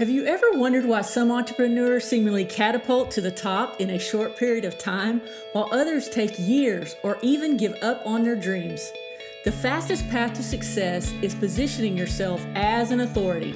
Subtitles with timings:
[0.00, 4.34] Have you ever wondered why some entrepreneurs seemingly catapult to the top in a short
[4.34, 5.20] period of time,
[5.52, 8.90] while others take years or even give up on their dreams?
[9.44, 13.52] The fastest path to success is positioning yourself as an authority.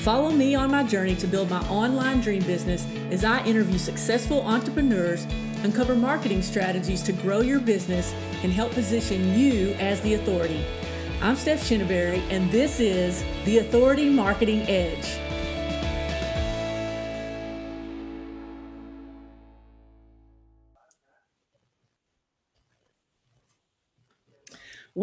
[0.00, 4.40] Follow me on my journey to build my online dream business as I interview successful
[4.40, 5.26] entrepreneurs,
[5.64, 10.64] uncover marketing strategies to grow your business, and help position you as the authority.
[11.20, 15.18] I'm Steph Shinneberry, and this is the Authority Marketing Edge.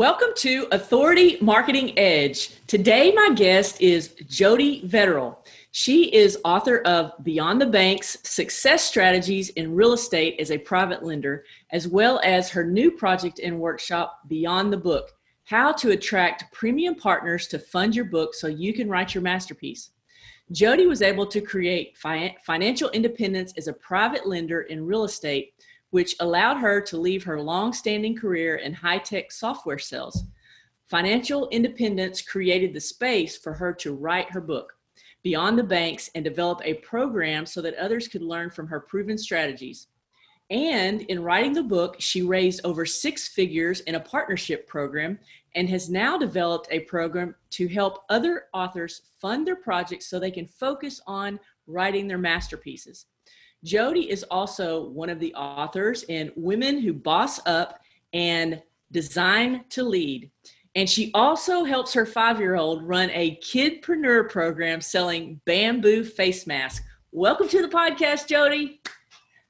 [0.01, 2.59] Welcome to Authority Marketing Edge.
[2.65, 5.37] Today, my guest is Jody Vetterl.
[5.73, 11.03] She is author of Beyond the Banks Success Strategies in Real Estate as a Private
[11.03, 15.11] Lender, as well as her new project and workshop, Beyond the Book
[15.43, 19.91] How to Attract Premium Partners to Fund Your Book so you can write your masterpiece.
[20.51, 25.53] Jody was able to create fi- financial independence as a private lender in real estate
[25.91, 30.25] which allowed her to leave her long standing career in high tech software sales.
[30.89, 34.73] Financial independence created the space for her to write her book,
[35.23, 39.17] Beyond the Banks, and develop a program so that others could learn from her proven
[39.17, 39.87] strategies.
[40.49, 45.17] And in writing the book, she raised over six figures in a partnership program
[45.55, 50.31] and has now developed a program to help other authors fund their projects so they
[50.31, 53.05] can focus on writing their masterpieces.
[53.63, 57.79] Jody is also one of the authors in Women Who Boss Up
[58.11, 60.31] and Design to Lead.
[60.73, 66.47] And she also helps her five year old run a kidpreneur program selling bamboo face
[66.47, 66.83] masks.
[67.11, 68.81] Welcome to the podcast, Jody.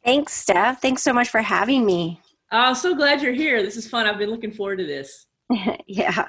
[0.03, 0.81] Thanks, Steph.
[0.81, 2.19] Thanks so much for having me.
[2.51, 3.63] Oh, I'm so glad you're here.
[3.63, 4.07] This is fun.
[4.07, 5.27] I've been looking forward to this.
[5.87, 6.27] yeah.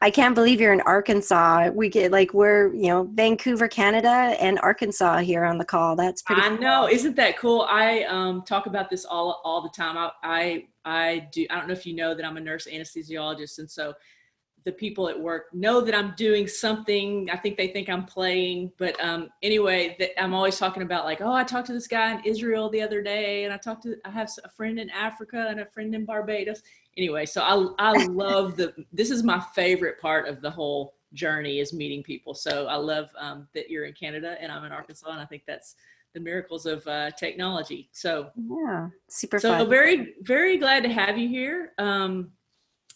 [0.00, 1.70] I can't believe you're in Arkansas.
[1.70, 5.96] We get like we're, you know, Vancouver, Canada and Arkansas here on the call.
[5.96, 6.58] That's pretty I cool.
[6.58, 6.88] know.
[6.88, 7.66] Isn't that cool?
[7.68, 9.96] I um, talk about this all all the time.
[9.96, 13.58] I, I I do I don't know if you know that I'm a nurse anesthesiologist
[13.58, 13.94] and so
[14.64, 17.28] the people at work know that I'm doing something.
[17.30, 21.20] I think they think I'm playing, but um, anyway, that I'm always talking about like,
[21.20, 23.96] oh, I talked to this guy in Israel the other day, and I talked to
[24.04, 26.62] I have a friend in Africa and a friend in Barbados.
[26.96, 31.60] Anyway, so I I love the this is my favorite part of the whole journey
[31.60, 32.34] is meeting people.
[32.34, 35.42] So I love um, that you're in Canada and I'm in Arkansas, and I think
[35.46, 35.76] that's
[36.14, 37.90] the miracles of uh, technology.
[37.92, 39.38] So yeah, super.
[39.38, 39.68] So fun.
[39.68, 41.72] very very glad to have you here.
[41.76, 42.30] Um,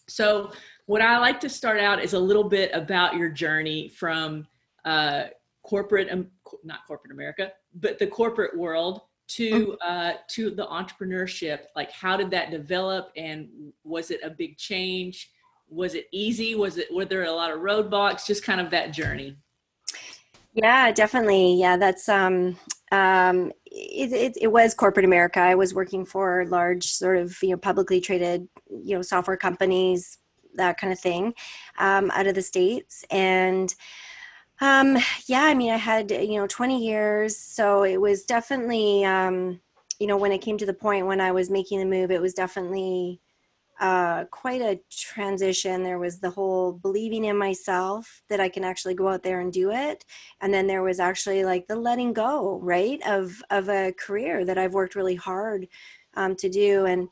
[0.07, 0.51] so
[0.89, 4.47] what I like to start out is a little bit about your journey from
[4.85, 5.25] uh,
[5.61, 6.31] corporate, um,
[6.63, 9.71] not corporate America, but the corporate world to mm-hmm.
[9.87, 11.65] uh, to the entrepreneurship.
[11.75, 13.49] Like, how did that develop, and
[13.83, 15.29] was it a big change?
[15.69, 16.55] Was it easy?
[16.55, 18.25] Was it were there a lot of roadblocks?
[18.25, 19.37] Just kind of that journey.
[20.55, 21.53] Yeah, definitely.
[21.53, 22.57] Yeah, that's um,
[22.91, 25.39] um, it, it, it, was corporate America.
[25.39, 30.17] I was working for large, sort of, you know, publicly traded, you know, software companies,
[30.55, 31.33] that kind of thing
[31.77, 33.75] um, out of the states and
[34.61, 39.59] um, yeah i mean i had you know 20 years so it was definitely um,
[39.99, 42.21] you know when it came to the point when i was making the move it
[42.21, 43.19] was definitely
[43.79, 45.83] uh, quite a transition.
[45.83, 49.53] There was the whole believing in myself that i can actually go out there and
[49.53, 50.05] do it
[50.41, 54.57] and then there was actually like the letting go right of of a career that
[54.57, 55.67] i've worked really hard
[56.15, 57.09] um, to do and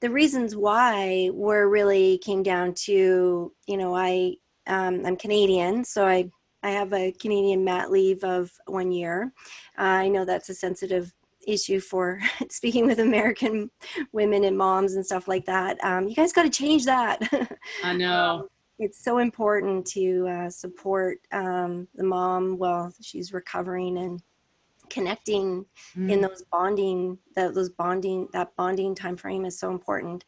[0.00, 4.34] the reasons why were really came down to you know I
[4.66, 6.30] um, I'm Canadian, so I
[6.62, 9.32] I have a Canadian mat leave of one year.
[9.78, 11.12] Uh, I know that's a sensitive
[11.46, 13.70] issue for speaking with American
[14.12, 15.82] women and moms and stuff like that.
[15.84, 17.20] Um, you guys got to change that.
[17.84, 18.40] I know.
[18.40, 24.20] Um, it's so important to uh, support um, the mom while she's recovering and
[24.90, 25.64] connecting
[25.96, 26.10] mm.
[26.10, 30.24] in those bonding that those bonding that bonding time frame is so important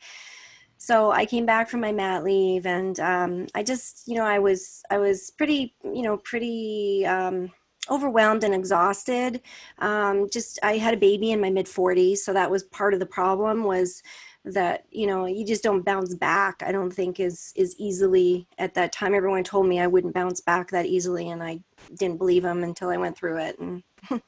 [0.79, 4.39] so i came back from my mat leave and um, i just you know i
[4.39, 7.51] was i was pretty you know pretty um,
[7.91, 9.41] overwhelmed and exhausted
[9.79, 13.01] um, just i had a baby in my mid 40s so that was part of
[13.01, 14.03] the problem was
[14.47, 18.75] that you know you just don't bounce back i don't think is is easily at
[18.75, 21.59] that time everyone told me i wouldn't bounce back that easily and i
[21.99, 23.83] didn't believe them until i went through it and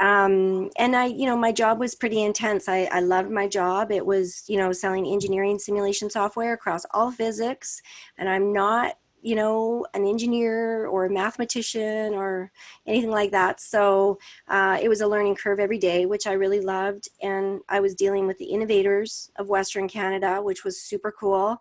[0.00, 2.68] um, and I, you know, my job was pretty intense.
[2.68, 3.90] I, I loved my job.
[3.90, 7.80] It was, you know, selling engineering simulation software across all physics.
[8.18, 12.52] And I'm not, you know, an engineer or a mathematician or
[12.86, 13.60] anything like that.
[13.60, 17.08] So uh, it was a learning curve every day, which I really loved.
[17.20, 21.58] And I was dealing with the innovators of Western Canada, which was super cool.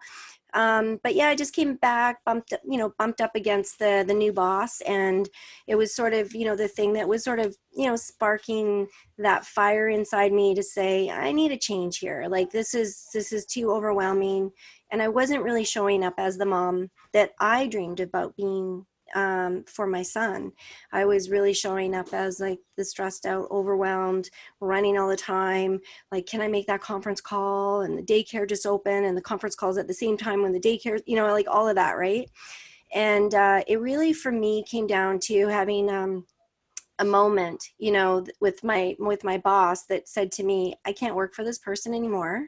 [0.56, 4.14] Um, but yeah, I just came back, bumped, you know, bumped up against the the
[4.14, 5.30] new boss, and
[5.68, 8.88] it was sort of, you know, the thing that was sort of, you know, sparking
[9.18, 12.26] that fire inside me to say, I need a change here.
[12.30, 14.52] Like this is this is too overwhelming,
[14.92, 19.64] and I wasn't really showing up as the mom that I dreamed about being um,
[19.64, 20.52] for my son.
[20.92, 24.30] I was really showing up as like the stressed out, overwhelmed,
[24.60, 25.80] running all the time.
[26.12, 27.82] Like, can I make that conference call?
[27.82, 30.60] And the daycare just open, and the conference calls at the same time when the
[30.60, 32.30] daycare, you know, like all of that, right?
[32.94, 36.26] And uh, it really, for me, came down to having um,
[37.00, 41.16] a moment, you know, with my with my boss that said to me, "I can't
[41.16, 42.48] work for this person anymore,"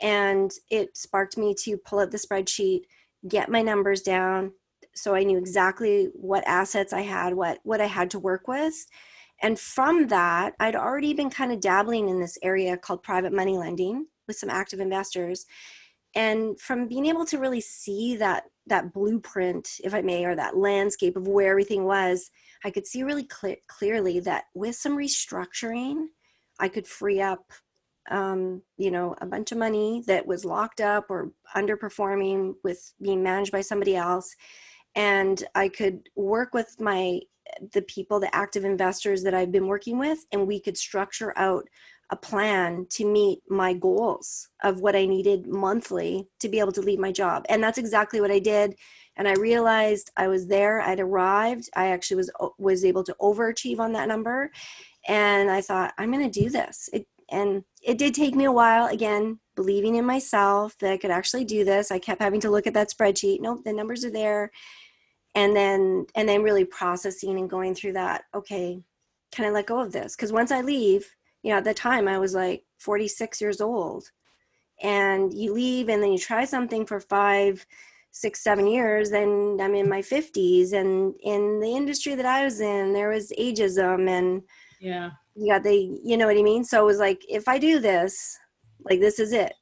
[0.00, 2.82] and it sparked me to pull out the spreadsheet,
[3.26, 4.52] get my numbers down,
[4.94, 8.74] so I knew exactly what assets I had, what what I had to work with.
[9.40, 13.56] And from that, I'd already been kind of dabbling in this area called private money
[13.56, 15.46] lending with some active investors.
[16.14, 20.56] And from being able to really see that that blueprint, if I may, or that
[20.56, 22.30] landscape of where everything was,
[22.64, 26.06] I could see really cl- clearly that with some restructuring,
[26.58, 27.44] I could free up
[28.10, 33.22] um, you know, a bunch of money that was locked up or underperforming with being
[33.22, 34.34] managed by somebody else
[34.98, 37.20] and I could work with my
[37.72, 41.64] the people, the active investors that I've been working with, and we could structure out
[42.10, 46.80] a plan to meet my goals of what I needed monthly to be able to
[46.80, 47.44] leave my job.
[47.48, 48.74] And that's exactly what I did.
[49.16, 50.80] And I realized I was there.
[50.80, 51.70] I'd arrived.
[51.76, 54.50] I actually was was able to overachieve on that number.
[55.06, 56.90] And I thought, I'm going to do this.
[56.92, 58.86] It, and it did take me a while.
[58.86, 61.92] Again, believing in myself that I could actually do this.
[61.92, 63.40] I kept having to look at that spreadsheet.
[63.40, 64.50] Nope, the numbers are there
[65.38, 68.82] and then and then really processing and going through that okay
[69.30, 70.16] can i let go of this?
[70.16, 71.06] Because once i leave
[71.42, 74.04] you know at the time i was like 46 years old.
[74.80, 77.66] And you leave and then you try something for five
[78.12, 82.60] six seven years then i'm in my 50s and in the industry that i was
[82.60, 84.42] in there was ageism and
[84.80, 85.10] yeah.
[85.34, 86.64] Yeah they you know what i mean?
[86.64, 88.38] So it was like if i do this
[88.88, 89.52] like this is it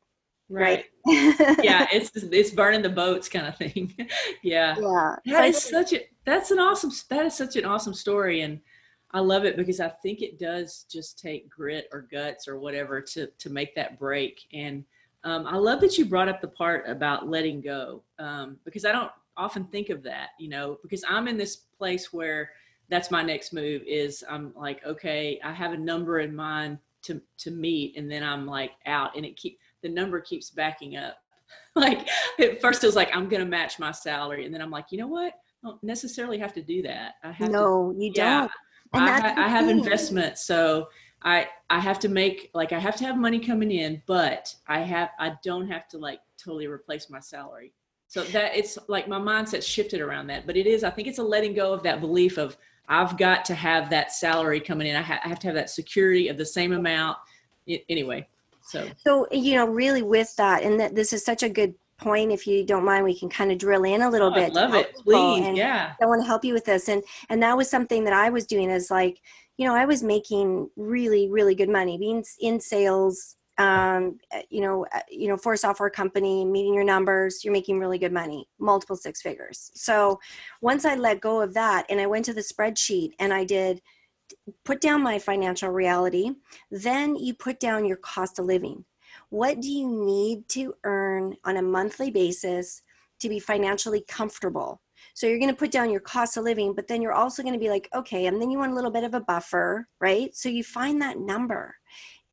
[0.49, 3.95] right, yeah it's it's burning the boats kind of thing.
[4.43, 4.77] Yeah.
[4.79, 8.61] Yeah that is such a that's an awesome that is such an awesome story and
[9.13, 13.01] i love it because i think it does just take grit or guts or whatever
[13.01, 14.85] to to make that break and
[15.25, 18.93] um, i love that you brought up the part about letting go um, because i
[18.93, 22.51] don't often think of that you know because i'm in this place where
[22.89, 27.21] that's my next move is i'm like okay i have a number in mind to
[27.39, 31.17] to meet and then i'm like out and it keep the number keeps backing up.
[31.77, 32.09] like
[32.41, 34.99] at first it was like I'm gonna match my salary, and then I'm like, you
[34.99, 35.35] know what?
[35.65, 37.15] I don't necessarily have to do that.
[37.23, 38.51] I have no, to, you don't.
[38.93, 40.89] I, I have investments, so
[41.23, 44.81] I I have to make like I have to have money coming in, but I
[44.81, 47.73] have I don't have to like totally replace my salary.
[48.09, 51.19] So that it's like my mindset shifted around that, but it is I think it's
[51.19, 52.57] a letting go of that belief of
[52.89, 54.95] I've got to have that salary coming in.
[54.95, 57.19] I, ha- I have to have that security of the same amount.
[57.67, 58.29] It, anyway,
[58.67, 62.33] so, so you know, really with that, and that this is such a good point.
[62.33, 64.53] If you don't mind, we can kind of drill in a little oh, bit.
[64.53, 65.57] love it, please.
[65.57, 68.31] yeah, I want to help you with this, and and that was something that I
[68.31, 68.71] was doing.
[68.71, 69.21] Is like,
[69.57, 73.37] you know, I was making really, really good money, being in sales.
[73.59, 77.55] Um, eh, you know, eh, you know, for a software company, meeting your numbers, you're
[77.55, 79.71] making really good money, multiple six figures.
[79.75, 80.21] So
[80.61, 83.81] once I let go of that, and I went to the spreadsheet, and I did
[84.65, 86.31] put down my financial reality.
[86.71, 88.85] Then you put down your cost of living.
[89.31, 92.83] What do you need to earn on a monthly basis
[93.21, 94.81] to be financially comfortable?
[95.15, 97.55] So you're going to put down your cost of living, but then you're also going
[97.55, 100.35] to be like, okay, and then you want a little bit of a buffer, right?
[100.37, 101.75] So you find that number.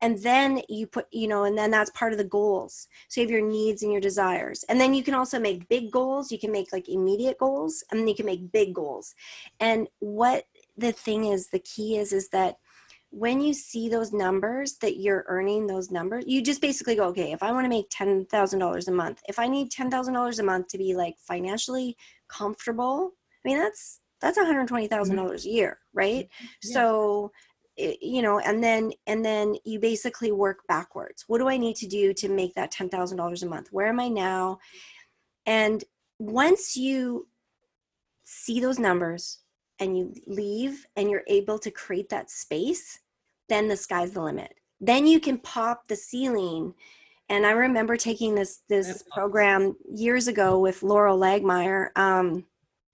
[0.02, 2.88] And then you put, you know, and then that's part of the goals.
[3.08, 4.62] So you have your needs and your desires.
[4.68, 6.30] And then you can also make big goals.
[6.30, 9.14] You can make like immediate goals, and then you can make big goals.
[9.60, 10.44] And what
[10.76, 12.56] the thing is the key is is that
[13.10, 17.32] when you see those numbers that you're earning those numbers you just basically go okay
[17.32, 20.78] if i want to make $10000 a month if i need $10000 a month to
[20.78, 21.96] be like financially
[22.28, 23.12] comfortable
[23.44, 25.20] i mean that's that's $120000 mm-hmm.
[25.20, 26.28] a year right
[26.62, 26.74] yeah.
[26.74, 27.30] so
[27.76, 31.86] you know and then and then you basically work backwards what do i need to
[31.86, 34.58] do to make that $10000 a month where am i now
[35.46, 35.84] and
[36.18, 37.28] once you
[38.24, 39.40] see those numbers
[39.80, 43.00] and you leave and you're able to create that space,
[43.48, 44.54] then the sky's the limit.
[44.80, 46.74] Then you can pop the ceiling.
[47.28, 51.88] And I remember taking this this program years ago with Loral Langemeier.
[51.96, 52.44] Um,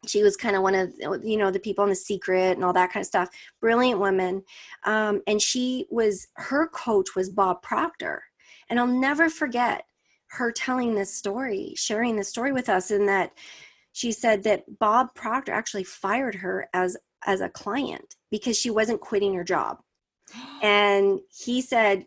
[0.06, 2.72] she was kind of one of you know the people in the secret and all
[2.72, 3.28] that kind of stuff
[3.60, 4.42] brilliant woman
[4.84, 8.22] um, and she was her coach was bob proctor
[8.70, 9.84] and i'll never forget
[10.30, 13.32] her telling this story, sharing this story with us, and that
[13.92, 19.00] she said that Bob Proctor actually fired her as as a client because she wasn't
[19.00, 19.78] quitting her job.
[20.62, 22.04] And he said,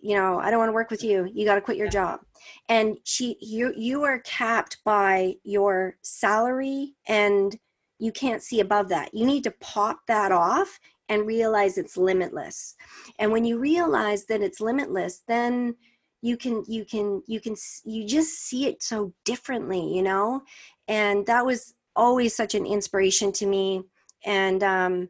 [0.00, 1.28] you know, I don't want to work with you.
[1.32, 2.20] You got to quit your job.
[2.68, 7.56] And she you you are capped by your salary and
[7.98, 9.12] you can't see above that.
[9.12, 12.76] You need to pop that off and realize it's limitless.
[13.18, 15.74] And when you realize that it's limitless, then
[16.22, 20.42] you can you can you can you just see it so differently, you know?
[20.88, 23.82] And that was always such an inspiration to me.
[24.24, 25.08] And um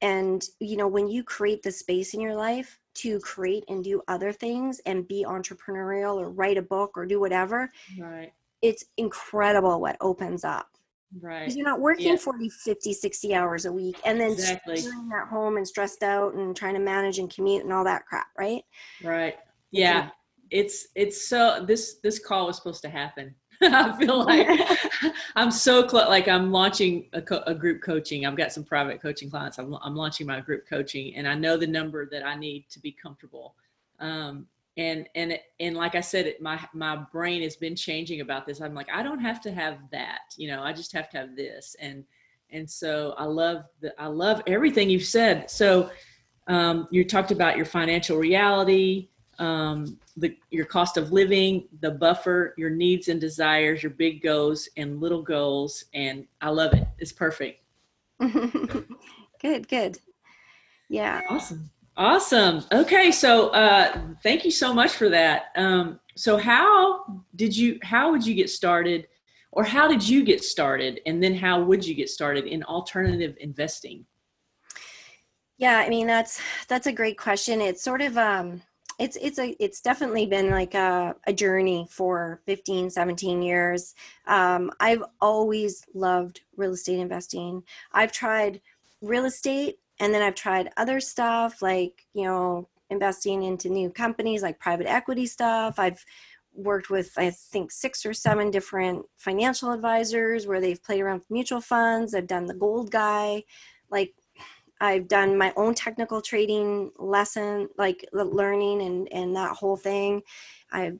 [0.00, 4.00] and you know when you create the space in your life to create and do
[4.06, 8.32] other things and be entrepreneurial or write a book or do whatever right.
[8.62, 10.68] it's incredible what opens up.
[11.20, 11.54] Right.
[11.54, 12.16] You're not working yeah.
[12.16, 14.78] 40 50 60 hours a week and then exactly.
[14.78, 18.26] at home and stressed out and trying to manage and commute and all that crap
[18.36, 18.62] right?
[19.02, 19.36] Right.
[19.70, 20.10] Yeah
[20.50, 24.48] it's it's so this this call was supposed to happen I feel like
[25.36, 26.08] I'm so close.
[26.08, 28.26] Like I'm launching a, co- a, group coaching.
[28.26, 29.58] I've got some private coaching clients.
[29.58, 32.80] I'm, I'm, launching my group coaching, and I know the number that I need to
[32.80, 33.54] be comfortable.
[34.00, 34.46] Um,
[34.76, 38.60] and and and like I said, it, my my brain has been changing about this.
[38.60, 40.34] I'm like, I don't have to have that.
[40.36, 41.76] You know, I just have to have this.
[41.80, 42.04] And
[42.50, 45.48] and so I love the I love everything you've said.
[45.48, 45.90] So
[46.48, 52.54] um, you talked about your financial reality um, the, your cost of living, the buffer,
[52.56, 55.84] your needs and desires, your big goals and little goals.
[55.94, 56.86] And I love it.
[56.98, 57.62] It's perfect.
[59.40, 59.98] good, good.
[60.88, 61.20] Yeah.
[61.28, 61.70] Awesome.
[61.96, 62.64] Awesome.
[62.72, 63.10] Okay.
[63.10, 65.46] So uh, thank you so much for that.
[65.56, 69.06] Um, so how did you, how would you get started
[69.52, 71.00] or how did you get started?
[71.06, 74.04] And then how would you get started in alternative investing?
[75.56, 77.60] Yeah, I mean, that's, that's a great question.
[77.60, 78.60] It's sort of, um,
[78.98, 83.94] it's it's a it's definitely been like a, a journey for 15 17 years.
[84.26, 87.62] Um, i've always loved real estate investing.
[87.92, 88.60] I've tried
[89.02, 94.42] real estate and then i've tried other stuff like you know investing into new companies
[94.42, 95.78] like private equity stuff.
[95.78, 96.04] I've
[96.56, 101.30] worked with i think six or seven different financial advisors where they've played around with
[101.30, 102.14] mutual funds.
[102.14, 103.42] I've done the gold guy.
[103.90, 104.14] Like
[104.80, 110.22] I've done my own technical trading lesson, like learning and, and that whole thing.
[110.72, 110.98] I've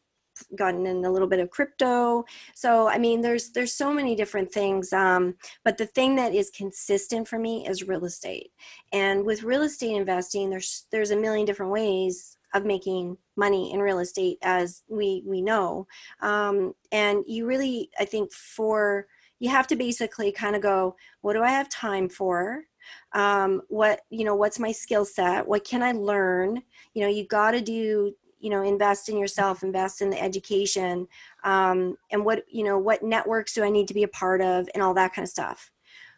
[0.57, 2.25] gotten in a little bit of crypto.
[2.55, 4.93] So, I mean, there's, there's so many different things.
[4.93, 8.51] Um, but the thing that is consistent for me is real estate.
[8.93, 13.81] And with real estate investing, there's, there's a million different ways of making money in
[13.81, 15.87] real estate as we, we know.
[16.21, 19.07] Um, and you really, I think for,
[19.41, 22.63] you have to basically kind of go, what do I have time for?
[23.13, 25.47] Um, what you know what's my skill set?
[25.47, 26.63] What can i learn?
[26.95, 31.09] You know you got to do you know invest in yourself invest in the education
[31.45, 34.69] um, and what you know what networks do i need to be a part of
[34.75, 35.71] and all that kind of stuff.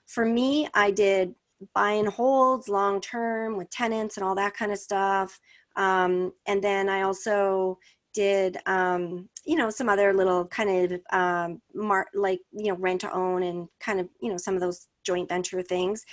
[0.06, 1.34] For me i did
[1.74, 5.38] buy and holds long term with tenants and all that kind of stuff
[5.76, 7.78] um, and then i also
[8.16, 13.02] did um, you know some other little kind of um, mar- like you know rent
[13.02, 16.04] to own and kind of you know some of those joint venture things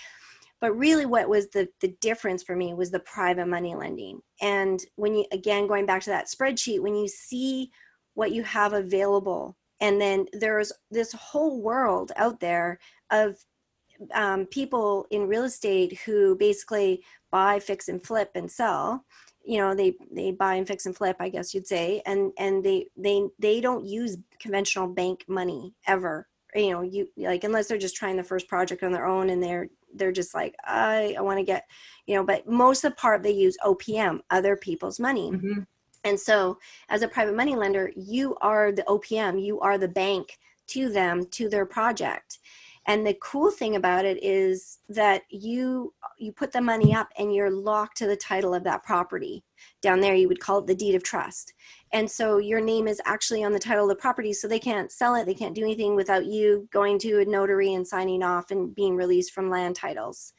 [0.63, 4.22] but really what was the the difference for me was the private money lending.
[4.41, 7.70] And when you again going back to that spreadsheet when you see
[8.13, 12.79] what you have available and then there's this whole world out there
[13.12, 13.36] of
[14.13, 19.03] um, people in real estate who basically buy fix and flip and sell.
[19.43, 22.01] You know they they buy and fix and flip i guess you'd say.
[22.05, 26.29] And and they they they don't use conventional bank money ever.
[26.55, 29.43] You know you like unless they're just trying the first project on their own and
[29.43, 31.66] they're they're just like i i want to get
[32.06, 35.62] you know but most of the part they use opm other people's money mm-hmm.
[36.04, 36.58] and so
[36.90, 41.26] as a private money lender you are the opm you are the bank to them
[41.32, 42.40] to their project
[42.86, 47.34] and the cool thing about it is that you you put the money up and
[47.34, 49.44] you're locked to the title of that property.
[49.82, 51.54] Down there you would call it the deed of trust.
[51.94, 54.92] And so your name is actually on the title of the property so they can't
[54.92, 58.52] sell it they can't do anything without you going to a notary and signing off
[58.52, 60.34] and being released from land titles.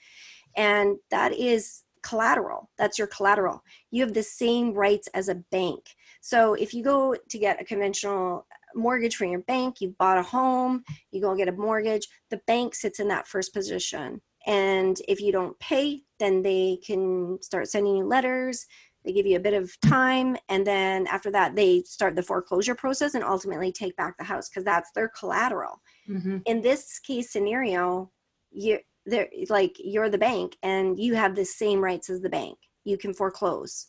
[0.56, 3.62] And that is collateral that's your collateral.
[3.90, 5.96] You have the same rights as a bank.
[6.20, 10.22] So if you go to get a conventional mortgage from your bank you bought a
[10.22, 14.20] home you go get a mortgage the bank sits in that first position.
[14.46, 18.66] And if you don't pay then they can start sending you letters
[19.04, 22.74] they give you a bit of time and then after that they start the foreclosure
[22.74, 25.80] process and ultimately take back the house because that's their collateral.
[26.08, 26.38] Mm-hmm.
[26.46, 28.10] in this case scenario
[28.50, 32.58] you they're like you're the bank and you have the same rights as the bank.
[32.84, 33.88] You can foreclose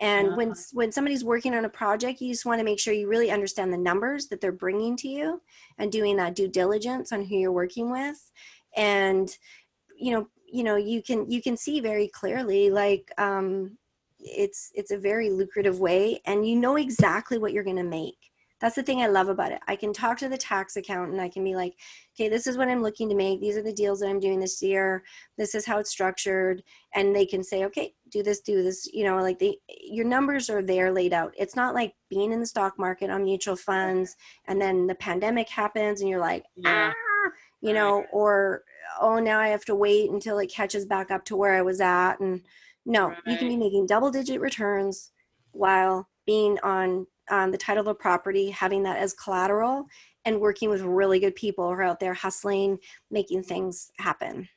[0.00, 0.36] and Uh-huh.
[0.36, 3.30] when when somebody's working on a project you just want to make sure you really
[3.30, 5.40] understand the numbers that they're bringing to you
[5.78, 8.32] and doing that due diligence on who you're working with
[8.76, 9.38] and
[9.98, 13.76] you know you know you can you can see very clearly like um
[14.18, 18.31] it's it's a very lucrative way and you know exactly what you're going to make
[18.62, 19.60] that's the thing i love about it.
[19.68, 21.74] I can talk to the tax accountant i can be like
[22.14, 23.40] okay this is what i'm looking to make.
[23.40, 25.02] These are the deals that i'm doing this year.
[25.36, 26.62] This is how it's structured.
[26.94, 30.48] And they can say okay do this do this you know like they your numbers
[30.48, 31.34] are there laid out.
[31.36, 34.16] It's not like being in the stock market on mutual funds
[34.46, 36.92] and then the pandemic happens and you're like Yeah.
[36.94, 38.62] ah, you know or
[39.00, 41.80] oh now i have to wait until it catches back up to where i was
[41.80, 42.20] at.
[42.20, 42.42] And
[42.86, 45.10] no you can be making double digit returns
[45.52, 49.86] while being on um, the title of a property having that as collateral
[50.24, 52.78] and working with really good people who are out there hustling
[53.10, 54.48] making things happen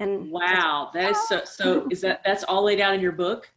[0.00, 1.42] and Wow, that is so.
[1.44, 3.48] So is that that's all laid out in your book?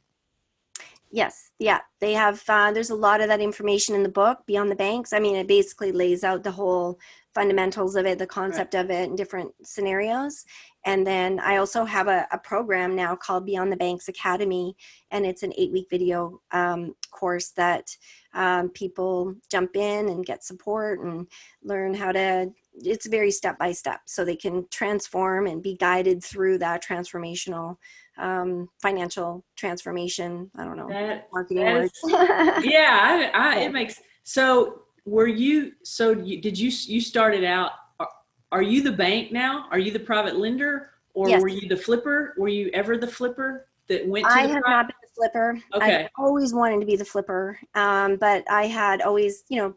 [1.10, 2.43] Yes, yeah, they have.
[2.48, 5.13] Uh, there's a lot of that information in the book, Beyond the Banks.
[5.13, 7.00] I mean, it basically lays out the whole
[7.34, 10.46] fundamentals of it, the concept of it, in different scenarios.
[10.86, 14.75] And then I also have a, a program now called Beyond the Banks Academy,
[15.12, 17.96] and it's an eight week video um, course that
[18.34, 21.28] um, people jump in and get support and
[21.63, 22.52] learn how to.
[22.75, 27.78] It's very step by step, so they can transform and be guided through that transformational
[28.18, 30.50] um, financial transformation.
[30.58, 32.00] I don't know That marketing words.
[32.08, 34.83] yeah, I, I, it makes so.
[35.05, 36.12] Were you so?
[36.12, 37.72] You, did you you started out?
[38.00, 38.07] Are,
[38.51, 39.67] are you the bank now?
[39.69, 41.41] Are you the private lender, or Yes.
[41.41, 42.33] were you the flipper?
[42.38, 44.77] Were you ever the flipper that went to I the have private?
[44.77, 45.60] not been the flipper.
[45.74, 46.03] Okay.
[46.05, 49.75] I've always wanted to be the flipper, um, but I had always, you know,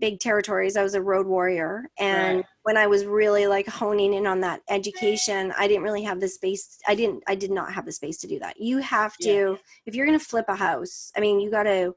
[0.00, 0.76] big territories.
[0.76, 2.44] I was a road warrior, and Right.
[2.64, 6.28] when I was really like honing in on that education, I didn't really have the
[6.28, 6.76] space.
[6.88, 7.22] I didn't.
[7.28, 8.60] I did not have the space to do that.
[8.60, 9.54] You have to, Yeah.
[9.86, 11.12] if you're going to flip a house.
[11.16, 11.94] I mean, you got to.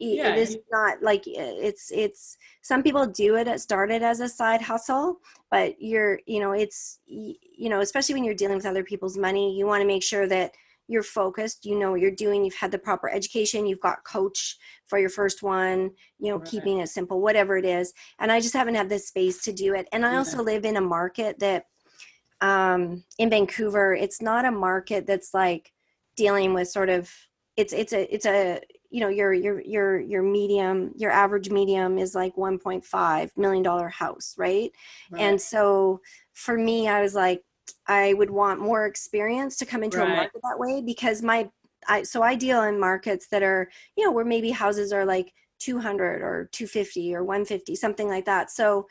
[0.00, 4.28] Yeah, it is not like it's it's some people do it it started as a
[4.28, 5.18] side hustle
[5.50, 9.56] but you're you know it's you know especially when you're dealing with other people's money
[9.56, 10.52] you want to make sure that
[10.88, 14.56] you're focused you know what you're doing you've had the proper education you've got coach
[14.86, 16.48] for your first one you know Right.
[16.50, 19.74] keeping it simple whatever it is and i just haven't had the space to do
[19.74, 20.18] it and i Yeah.
[20.18, 21.66] also live in a market that
[22.40, 25.72] um in vancouver it's not a market that's like
[26.16, 27.10] dealing with sort of
[27.56, 31.98] it's it's a it's a you know your your your your medium your average medium
[31.98, 34.72] is like 1.5 million dollar house right
[35.10, 35.20] Right.
[35.22, 36.00] and so
[36.40, 37.42] for me, I was like,
[37.86, 40.06] I would want more experience to come into Right.
[40.12, 41.50] a market that way because my,
[41.86, 45.32] I, so I deal in markets that are, you know, where maybe houses are like
[45.58, 48.50] 200 or 250 or 150, something like that.
[48.50, 48.86] So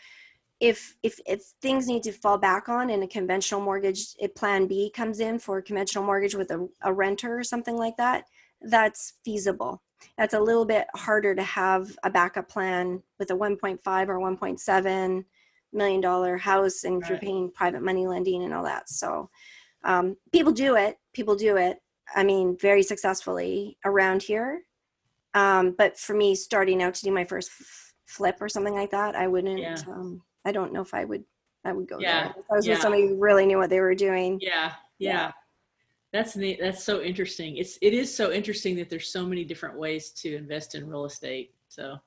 [0.59, 4.67] if, if, if things need to fall back on and a conventional mortgage, if plan
[4.67, 8.25] B comes in for a conventional mortgage with a, a renter or something like that,
[8.61, 9.81] that's feasible.
[10.17, 15.25] That's a little bit harder to have a backup plan with a 1.5 or 1.7
[15.71, 18.89] million dollar house and if you're paying private money lending and all that.
[18.89, 19.29] So
[19.83, 21.77] um, people do it people do it
[22.15, 24.61] i mean very successfully around here.
[25.33, 28.91] Um, but for me starting out to do my first f- flip or something like
[28.91, 29.75] that i wouldn't Yeah.
[29.87, 31.23] um, i don't know if i would
[31.65, 32.35] i would go Yeah, there.
[32.39, 32.73] If i was yeah.
[32.73, 34.39] with somebody who really knew what they were doing.
[34.41, 35.31] Yeah, Yeah.
[36.11, 36.59] That's neat.
[36.59, 37.57] That's so interesting.
[37.57, 41.05] It's it is so interesting that there's so many different ways to invest in real
[41.05, 41.53] estate.
[41.67, 41.97] So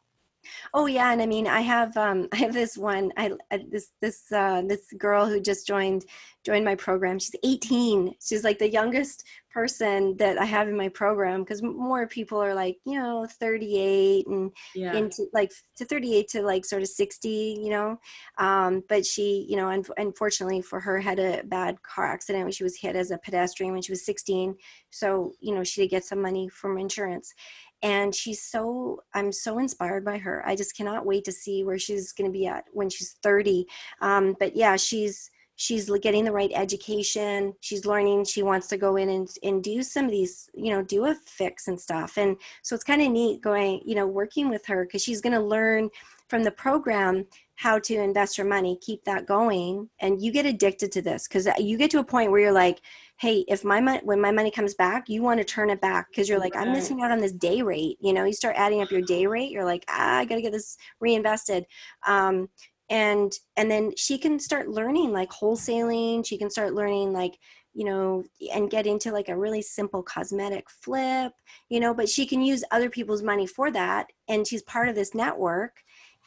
[0.74, 3.12] Oh yeah, and I mean, I have um, I have this one.
[3.16, 6.04] I, I this this uh, this girl who just joined
[6.44, 7.18] joined my program.
[7.18, 8.14] She's 18.
[8.20, 12.54] She's like the youngest person that I have in my program because more people are
[12.54, 17.28] like you know 38 and yeah, into like to 38 to like sort of 60
[17.62, 17.98] you know
[18.38, 22.52] um, but she you know un- unfortunately for her had a bad car accident when
[22.52, 24.56] she was hit as a pedestrian when she was 16
[24.90, 27.34] so you know she did get some money from insurance
[27.82, 30.42] and she's so i'm so inspired by her.
[30.46, 33.66] I just cannot wait to see where she's going to be at when she's 30
[34.00, 37.52] um, but yeah she's she's getting the right education.
[37.60, 38.24] She's learning.
[38.24, 41.14] She wants to go in and, and do some of these you know do a
[41.26, 42.16] fix and stuff.
[42.16, 45.34] And so it's kind of neat going you know working with her because she's going
[45.34, 45.88] to learn
[46.28, 49.88] from the program how to invest your money keep that going.
[50.00, 52.80] And you get addicted to this because you get to a point where you're like
[53.22, 56.08] hey if my money when my money comes back you want to turn it back
[56.10, 58.82] because you're like i'm missing out on this day rate you know you start adding
[58.82, 61.64] up your day rate you're like ah, i gotta get this reinvested.
[62.04, 62.48] Um,
[62.90, 67.38] and and then she can start learning like wholesaling she can start learning like
[67.74, 71.32] you know and get into like a really simple cosmetic flip
[71.70, 74.96] you know but she can use other people's money for that and she's part of
[74.96, 75.76] this network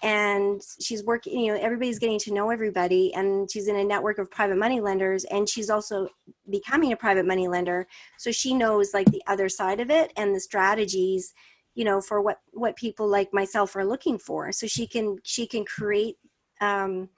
[0.04, 4.18] and she's working you know everybody's getting to know everybody and she's in a network
[4.18, 6.08] of private money lenders and she's also
[6.50, 7.88] becoming a private money lender.
[8.18, 11.34] So she knows like the other side of it and the strategies
[11.76, 14.52] you know for what what people like myself are looking for.
[14.52, 16.18] So she can she can create
[16.62, 17.10] um,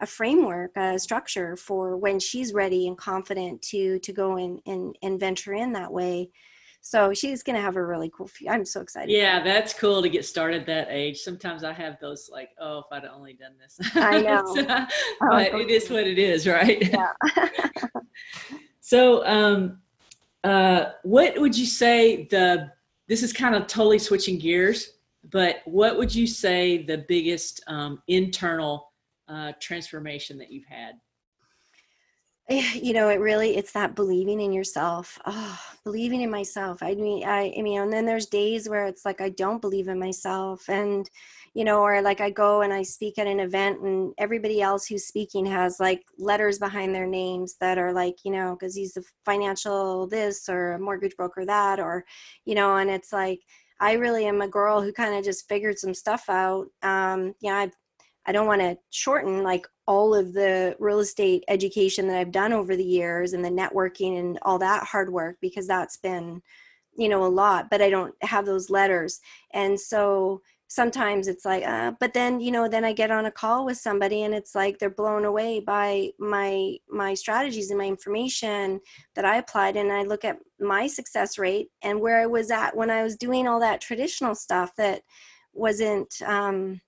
[0.00, 4.96] a framework a structure for when she's ready and confident to to go in and
[5.02, 6.30] and venture in that way
[6.80, 8.48] so she's going to have a really cool few.
[8.48, 9.10] I'm so excited.
[9.10, 11.18] Yeah, that's cool to get started that age.
[11.18, 13.78] Sometimes I have those like, oh, if I'd only done this.
[13.94, 14.42] I know.
[14.54, 14.64] so,
[15.22, 16.90] oh, but it is what it is, right?
[16.90, 17.12] Yeah.
[18.80, 19.78] so, um,
[20.44, 22.70] uh, what would you say the,
[23.08, 24.92] this is kind of totally switching gears,
[25.30, 28.92] but what would you say the biggest um, internal
[29.28, 30.94] uh, transformation that you've had?
[32.50, 35.18] You know it really it's that believing in yourself.
[35.26, 36.82] Oh believing in myself.
[36.82, 39.88] I mean i i mean and then there's days where it's like i don't believe
[39.88, 41.08] in myself and
[41.54, 44.86] you know or like i go and i speak at an event and everybody else
[44.86, 48.96] who's speaking has like letters behind their names that are like you know because he's
[48.96, 52.04] a financial this or a mortgage broker that or
[52.46, 53.40] you know and it's like
[53.80, 56.66] i really am a girl who kind of just figured some stuff out.
[56.82, 57.76] Um yeah i've
[58.28, 62.52] I don't want to shorten like all of the real estate education that I've done
[62.52, 66.42] over the years and the networking and all that hard work because that's been,
[66.94, 69.18] you know, a lot, but I don't have those letters.
[69.54, 73.30] And so sometimes it's like, uh, but then, you know, then I get on a
[73.30, 77.86] call with somebody and it's like they're blown away by my my strategies and my
[77.86, 78.78] information
[79.14, 82.76] that I applied and I look at my success rate and where I was at
[82.76, 85.00] when I was doing all that traditional stuff that
[85.54, 86.82] wasn't um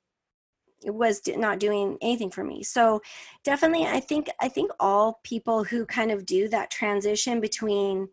[0.85, 2.62] was not doing anything for me.
[2.62, 3.01] So
[3.45, 8.09] definitely i think i think all people who kind of do that transition between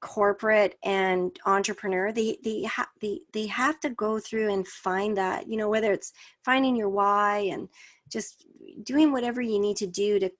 [0.00, 5.48] corporate and entrepreneur they they, ha- they they have to go through and find that
[5.48, 6.12] you know whether it's
[6.44, 7.68] finding your why and
[8.10, 8.46] just
[8.82, 10.30] doing whatever you need to do to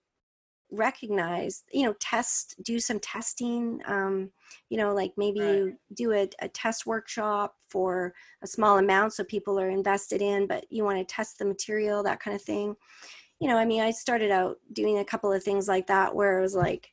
[0.70, 4.30] recognize you know test do some testing um,
[4.70, 5.54] you know like maybe right.
[5.54, 10.46] you do a, a test workshop for a small amount so people are invested in
[10.46, 12.74] but you want to test the material that kind of thing
[13.40, 16.38] you know i mean i started out doing a couple of things like that where
[16.38, 16.90] it was like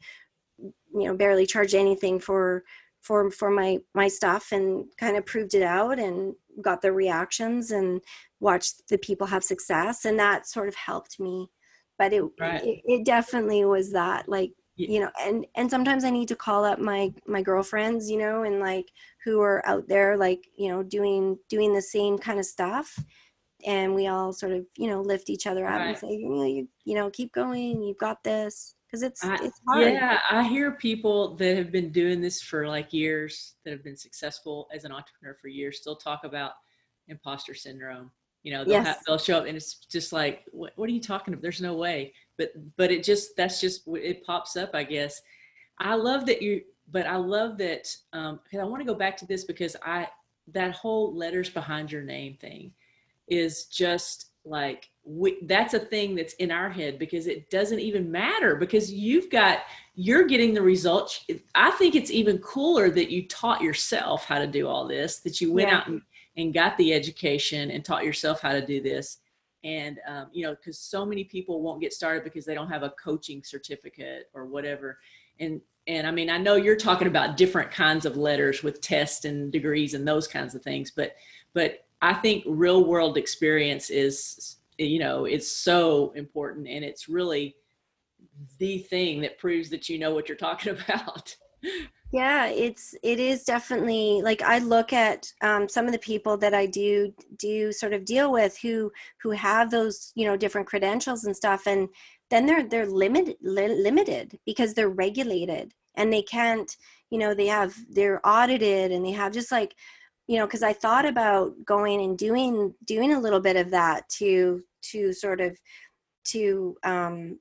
[0.57, 2.63] you know barely charged anything for
[3.01, 7.71] for for my my stuff and kind of proved it out and got the reactions
[7.71, 8.01] and
[8.39, 11.49] watched the people have success and that sort of helped me
[12.01, 12.63] but it, right.
[12.63, 16.65] it, it definitely was that like you know and and sometimes i need to call
[16.65, 18.87] up my my girlfriends you know and like
[19.23, 22.97] who are out there like you know doing doing the same kind of stuff
[23.67, 25.89] and we all sort of you know lift each other up right.
[25.89, 29.93] and say you you know keep going you've got this because it's I, it's hard
[29.93, 33.97] yeah i hear people that have been doing this for like years that have been
[33.97, 36.53] successful as an entrepreneur for years still talk about
[37.07, 38.09] imposter syndrome
[38.43, 38.87] you know they'll, yes.
[38.87, 41.61] have, they'll show up and it's just like what, what are you talking about there's
[41.61, 45.21] no way but but it just that's just it pops up i guess
[45.79, 49.15] i love that you but i love that um because i want to go back
[49.15, 50.07] to this because i
[50.47, 52.71] that whole letters behind your name thing
[53.27, 58.11] is just like we, that's a thing that's in our head because it doesn't even
[58.11, 59.59] matter because you've got
[59.95, 64.47] you're getting the results i think it's even cooler that you taught yourself how to
[64.47, 65.77] do all this that you went yeah.
[65.77, 66.01] out and
[66.37, 69.19] and got the education and taught yourself how to do this.
[69.63, 72.83] And um, you know because so many people won't get started because they don't have
[72.83, 74.97] a coaching certificate or whatever.
[75.39, 79.25] And and i mean i know you're talking about different kinds of letters with tests
[79.25, 81.15] and degrees and those kinds of things but
[81.53, 87.55] but i think real world experience is you know it's so important and it's really
[88.59, 91.35] the thing that proves that you know what you're talking about
[92.11, 96.53] yeah it's it is definitely like i look at um, some of the people that
[96.53, 101.23] i do do sort of deal with who who have those you know different credentials
[101.23, 101.87] and stuff and
[102.29, 106.75] then they're they're limited li- limited because they're regulated and they can't
[107.09, 109.73] you know they have they're audited and they have just like
[110.27, 114.07] you know because i thought about going and doing doing a little bit of that
[114.09, 115.57] to to sort of
[116.23, 117.39] to um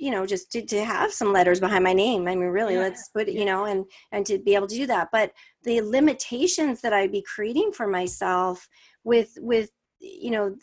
[0.00, 2.26] you know just to, to have some letters behind my name.
[2.26, 2.80] I mean really yeah.
[2.80, 5.08] let's put it you know and and to be able to do that.
[5.12, 5.32] But
[5.64, 8.68] the limitations that i'd be creating for myself
[9.04, 10.54] with with you know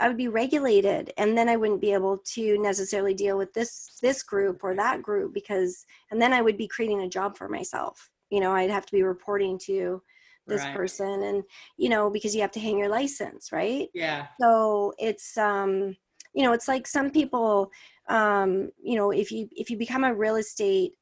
[0.00, 3.98] i would be regulated and then i wouldn't be able to necessarily deal with this
[4.02, 7.48] this group or that group because and then i would be creating a job for
[7.48, 8.10] myself.
[8.30, 10.02] You know i'd have to be reporting to
[10.46, 10.74] this right.
[10.74, 11.44] person and
[11.76, 13.88] you know because you have to hang your license right?
[13.94, 14.26] Yeah.
[14.40, 15.96] So it's um
[16.34, 17.70] you know it's like some people
[18.08, 20.94] um, you know if you if you become a real estate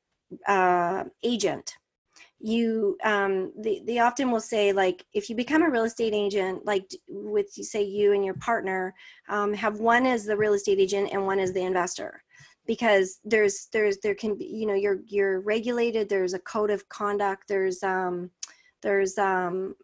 [0.47, 1.75] uh, agent
[2.41, 6.65] you um they, they often will say like if you become a real estate agent
[6.65, 8.95] like with say you and your partner
[9.29, 12.23] um, have one as the real estate agent and one as the investor.
[12.67, 16.89] Because there's there's there can be you know you're you're regulated there's a code of
[16.89, 18.31] conduct there's um
[18.81, 19.75] there's um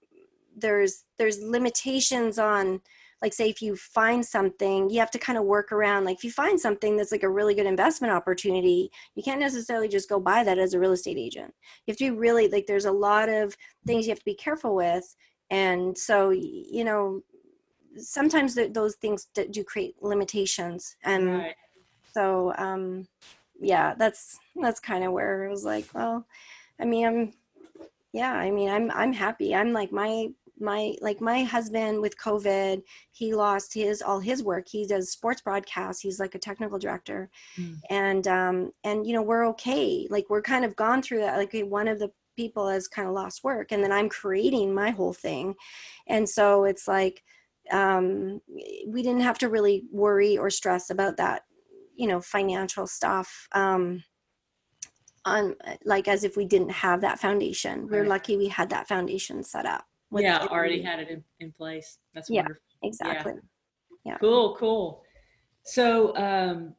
[0.56, 2.80] there's there's limitations on
[3.26, 6.22] like say if you find something you have to kind of work around like if
[6.22, 10.20] you find something that's like a really good investment opportunity you can't necessarily just go
[10.20, 11.52] buy that as a real estate agent
[11.84, 14.34] you have to be really like there's a lot of things you have to be
[14.34, 15.16] careful with
[15.50, 17.20] and so you know
[17.96, 21.54] sometimes th- those things do create limitations and right.
[22.14, 23.08] so um
[23.60, 26.24] yeah that's that's kind of where it was like well
[26.80, 27.32] i mean i'm
[28.12, 30.28] yeah i mean i'm i'm happy i'm like my
[30.58, 32.82] my like my husband with covid
[33.16, 34.68] he lost his all his work.
[34.68, 36.02] He does sports broadcasts.
[36.02, 37.30] He's like a technical director.
[37.58, 37.80] Mm.
[37.88, 40.06] and um and you know we're okay.
[40.10, 41.38] Like we're kind of gone through that.
[41.38, 44.90] Like one of the people has kind of lost work and then i'm creating my
[44.90, 45.54] whole thing.
[46.06, 47.22] And so it's like
[47.72, 48.40] um
[48.86, 51.42] we didn't have to really worry or stress about that
[51.96, 54.04] you know financial stuff um
[55.24, 57.88] on like as if we didn't have that foundation.
[57.88, 59.84] We're lucky we had that foundation set up
[60.22, 61.98] yeah already had it in, in place.
[62.14, 62.62] That's yeah, wonderful.
[62.82, 63.32] Exactly.
[64.04, 64.12] Yeah.
[64.12, 64.18] yeah.
[64.18, 65.02] Cool cool.
[65.64, 66.74] So um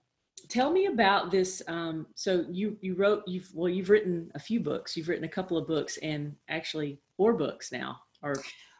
[0.49, 4.59] tell me about this um so you you wrote you've well you've written a few
[4.59, 4.95] books.
[4.95, 8.35] You've written a couple of books and actually four books now or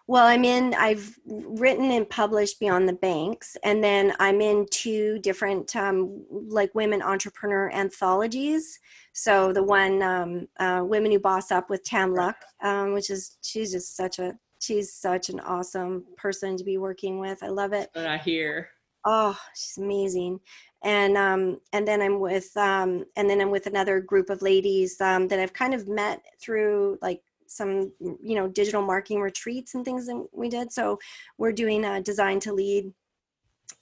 [0.08, 5.20] well i'm in i've written and published beyond the banks and then i'm in two
[5.20, 8.80] different um, like women entrepreneur anthologies.
[9.14, 13.38] So the one um, uh, women who boss up with Tam Luc um, which is
[13.42, 17.44] she's just such a she's such an awesome person to be working with.
[17.44, 17.90] I love it.
[17.94, 18.70] But I hear.
[19.06, 20.40] Oh, she's amazing.
[20.84, 25.00] And um and then I'm with um and then I'm with another group of ladies
[25.02, 29.84] um that I've kind of met through like some you know digital marketing retreats and
[29.84, 30.72] things that we did.
[30.72, 31.00] So
[31.38, 32.94] we're doing a design to lead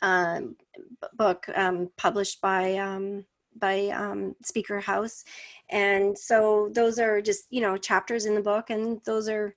[0.02, 0.56] um,
[1.14, 3.26] book um, published by um,
[3.58, 5.24] by um, Speaker House,
[5.70, 9.56] and so those are just you know chapters in the book, and those are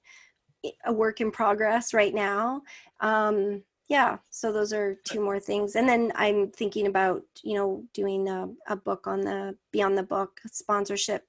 [0.85, 2.63] a work in progress right now.
[3.01, 5.75] Um, yeah, so those are two more things.
[5.75, 10.03] And then I'm thinking about, you know, doing a, a book on the Beyond the
[10.03, 11.27] Book sponsorship,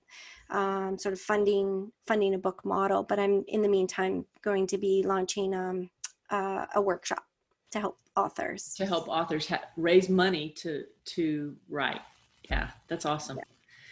[0.50, 3.04] um, sort of funding funding a book model.
[3.04, 5.90] But I'm in the meantime going to be launching um,
[6.30, 7.24] uh, a workshop
[7.72, 12.02] to help authors to help authors ha- raise money to to write.
[12.50, 13.38] Yeah, that's awesome.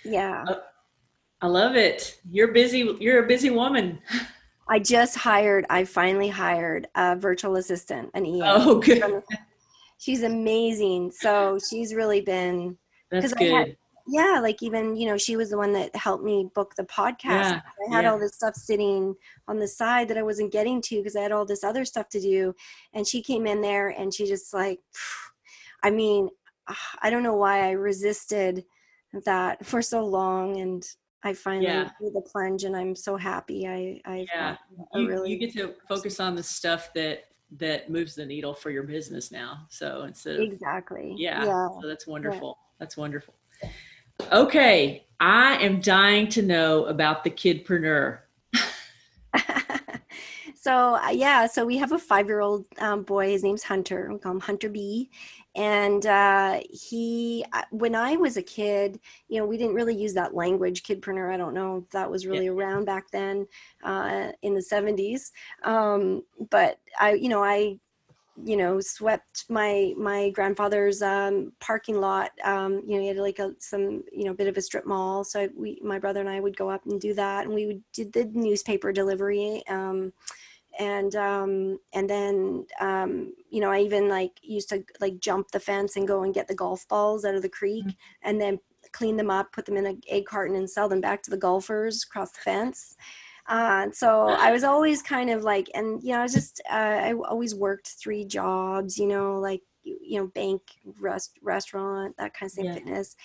[0.04, 0.44] Yeah.
[0.46, 0.54] yeah.
[0.54, 0.60] Uh,
[1.42, 2.20] I love it.
[2.30, 2.98] You're busy.
[3.00, 4.00] You're a busy woman.
[4.70, 8.42] I just hired, I finally hired a virtual assistant, an EA.
[8.44, 9.24] Oh, good.
[9.98, 11.12] She's amazing.
[11.12, 12.78] So she's really been.
[13.10, 13.52] That's good.
[13.52, 13.78] Had,
[14.08, 17.24] yeah, like even, you know, she was the one that helped me book the podcast.
[17.26, 18.12] Yeah, I had yeah.
[18.12, 19.16] all this stuff sitting
[19.48, 22.08] on the side that I wasn't getting to because I had all this other stuff
[22.10, 22.54] to do.
[22.94, 24.80] And she came in there and she just like,
[25.84, 26.30] I mean,
[27.02, 28.64] I don't know why I resisted
[29.26, 30.60] that for so long.
[30.60, 30.88] And
[31.24, 31.90] I finally yeah.
[32.02, 33.68] did the plunge and I'm so happy.
[33.68, 34.58] I, I yeah,
[34.94, 37.26] you, really you get to focus on the stuff that
[37.58, 39.66] that moves the needle for your business now.
[39.70, 41.68] So instead of, exactly, yeah, yeah.
[41.82, 42.58] So that's wonderful.
[42.60, 42.76] Yeah.
[42.80, 43.34] That's wonderful.
[44.32, 48.20] Okay, I am dying to know about the kidpreneur.
[50.56, 53.32] so uh, yeah, so we have a five-year-old um, boy.
[53.32, 54.10] His name's Hunter.
[54.12, 55.10] We call him Hunter B
[55.58, 60.14] and uh, he uh, when i was a kid you know we didn't really use
[60.14, 62.52] that language kidpreneur i don't know if that was really yeah.
[62.52, 63.46] around back then
[63.84, 65.32] uh, in the 70s
[65.64, 67.78] um, but i you know i
[68.44, 73.40] you know swept my my grandfather's um, parking lot um, you know he had like
[73.40, 75.24] a some you know bit of a strip mall.
[75.24, 77.46] So we my brother and i would go up and do that.
[77.46, 80.14] And we would did the newspaper delivery um,
[80.78, 85.60] and um and then um you know i even like used to like jump the
[85.60, 88.30] fence and go and get the golf balls out of the creek mm-hmm.
[88.30, 88.60] and then
[88.92, 91.38] clean them up put them in an egg carton and sell them back to the
[91.38, 92.96] golfers across the fence
[93.48, 96.74] uh, so I was always kind of like, and you know, I was just, uh,
[96.74, 100.62] I always worked three jobs, you know, like, you know, bank,
[101.00, 102.74] rest, restaurant, that kind of thing, yeah.
[102.74, 103.16] fitness.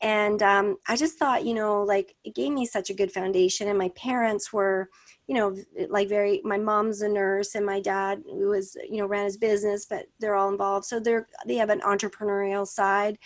[0.00, 3.68] And um, I just thought, you know, like it gave me such a good foundation.
[3.68, 4.88] And my parents were,
[5.28, 5.54] you know
[5.90, 9.86] like very my mom's a nurse and my dad was you know ran his business
[9.88, 13.18] but they're all involved so they're they have an entrepreneurial side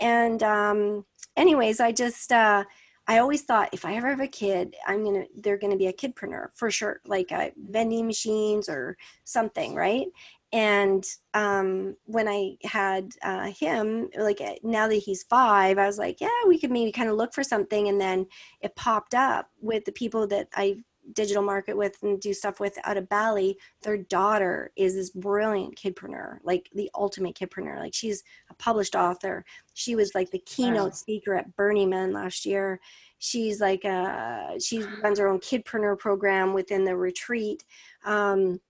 [0.00, 1.04] and um
[1.36, 2.62] anyways i just uh
[3.10, 5.92] I always thought if I ever have a kid, I'm gonna they're gonna be a
[5.94, 10.08] kidpreneur for sure, like vending machines or something, right?
[10.52, 15.98] And um, when I had uh, him, like uh, now that he's five, I was
[15.98, 17.88] like, yeah, we could maybe kind of look for something.
[17.88, 18.26] And then
[18.62, 20.78] it popped up with the people that I
[21.12, 25.76] digital market with and do stuff with out of Bali, their daughter is this brilliant
[25.76, 27.78] kidpreneur, like the ultimate kidpreneur.
[27.78, 29.44] Like she's a published author.
[29.74, 30.90] She was like the keynote wow.
[30.90, 32.80] speaker at Burning Man last year.
[33.18, 37.64] She's like uh, she runs her own kidpreneur program within the retreat.
[38.04, 38.60] Um,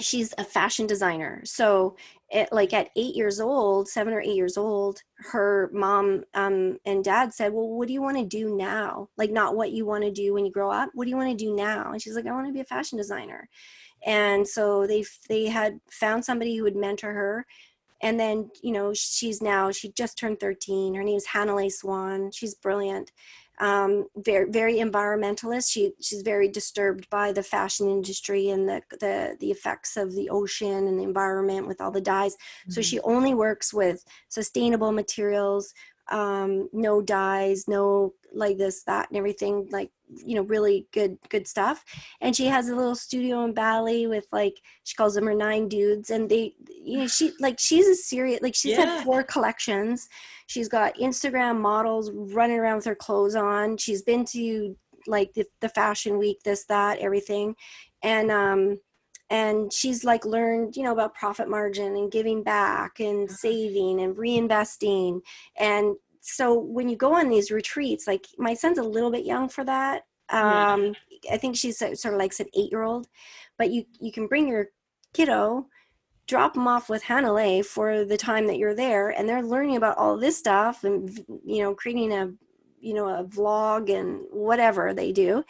[0.00, 1.42] she's a fashion designer.
[1.44, 1.96] So
[2.30, 7.02] it, like at eight years old seven or eight years old her mom um, and
[7.02, 9.08] dad said well what do you want to do now?
[9.16, 11.30] Like not what you want to do when you grow up what do you want
[11.30, 11.92] to do now?
[11.92, 13.48] And she's like i want to be a fashion designer.
[14.04, 17.46] And so they they had found somebody who would mentor her.
[18.00, 22.30] And then you know she's now she just turned 13 her name is hannah swan.
[22.32, 23.10] She's brilliant
[23.60, 25.70] um, very very environmentalist.
[25.70, 30.30] She she's very disturbed by the fashion industry and the the the effects of the
[30.30, 32.34] ocean and the environment with all the dyes.
[32.34, 32.72] Mm-hmm.
[32.72, 33.10] So she mm-hmm.
[33.10, 35.72] only works with sustainable materials,
[36.10, 41.46] um, no dyes, no like this that and everything like you know really good good
[41.46, 41.84] stuff.
[42.20, 45.68] And she has a little studio in bali with like she calls them her nine
[45.68, 48.96] dudes and they you know she like she's a serious like she's yeah.
[48.96, 50.08] had four collections.
[50.46, 53.76] She's got instagram models running around with her clothes on.
[53.76, 57.54] She's been to like the, the fashion week this that everything.
[58.02, 58.78] And um
[59.30, 63.36] and she's like learned you know about profit margin and giving back and uh-huh.
[63.36, 65.20] saving and reinvesting.
[65.58, 65.96] And
[66.28, 69.64] so when you go on these retreats like my son's a little bit young for
[69.64, 70.02] that.
[70.30, 71.32] Um yeah.
[71.32, 73.08] i think she's sort of like an eight year old
[73.56, 74.68] but you you can bring your
[75.14, 75.66] kiddo
[76.28, 79.96] drop them off with Hanalei for the time that you're there and they're learning about
[79.96, 82.30] all this stuff and you know creating a
[82.80, 85.42] you know a vlog and whatever they do.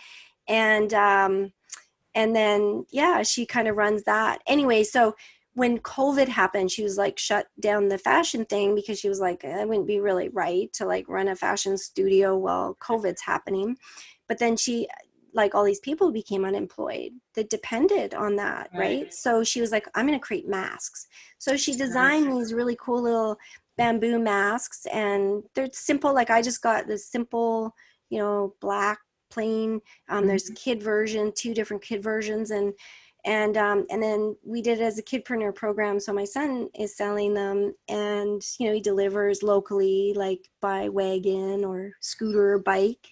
[0.47, 1.53] And um
[2.15, 4.41] and then yeah she kind of runs that.
[4.47, 5.15] Anyway so
[5.59, 9.43] when COVID happened, she was like shut down the fashion thing because she was like,
[9.43, 13.77] it wouldn't be really right to like run a fashion studio while COVID's happening.
[14.29, 14.87] But then she,
[15.35, 19.03] like all these people became unemployed that depended on that, right?
[19.03, 19.15] right?
[19.15, 21.09] So she was like, I'm going to create masks.
[21.39, 23.37] So she designed these really cool little
[23.77, 26.15] bamboo masks and they're simple.
[26.15, 27.75] Like I just got this simple,
[28.11, 29.81] you know, black plain.
[30.09, 30.29] Um, mm-hmm.
[30.29, 32.53] There's kid version, two different kid versions.
[32.53, 32.75] And,
[33.25, 35.99] and um, and then we did it as a kidpreneur program.
[36.01, 41.65] So my son is selling them and you know he delivers locally like by wagon
[41.65, 43.09] or scooter or bike.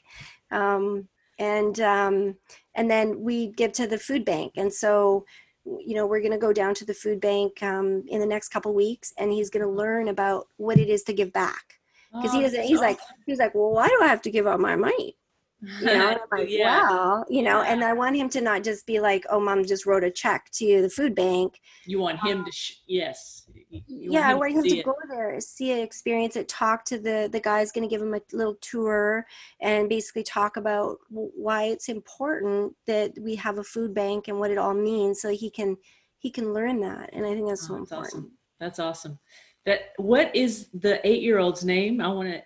[0.51, 2.37] Um, and um,
[2.75, 4.53] and then we give to the food bank.
[4.57, 5.25] And so
[5.65, 8.51] you know we're going to go down to the food bank um, in the next
[8.51, 11.65] couple weeks and he's going to learn about what it is to give back.
[12.13, 14.47] Because oh, he doesn't he's like he's like well why do i have to give
[14.47, 15.17] out my money
[15.81, 16.83] you know and i'm like yeah.
[16.83, 19.87] wow you know and i want him to not just be like oh mom just
[19.87, 21.61] wrote a check to the food bank.
[21.87, 24.95] You want him um, to sh- yes you yeah i want him to, to go
[25.09, 28.21] there see it experience it talk to the the guy's going to give him a
[28.33, 29.25] little tour
[29.61, 34.51] and basically talk about why it's important that we have a food bank and what
[34.51, 35.77] it all means so he can
[36.19, 38.15] he can learn that and i think that's oh, so important.
[38.15, 38.33] Awesome.
[38.61, 39.19] that's awesome.
[39.65, 42.01] That what is the eight year old's name?
[42.01, 42.43] I want to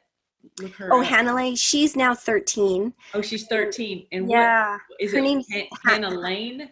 [0.90, 2.92] oh, Hannah She's now 13.
[3.14, 4.06] Oh, she's 13.
[4.12, 5.22] And yeah, what is her it?
[5.22, 5.46] name's
[5.84, 6.70] Hannah Lane?